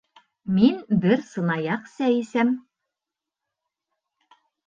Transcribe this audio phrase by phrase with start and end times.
[0.53, 2.49] Мин бер сынаяҡ сәй әсәм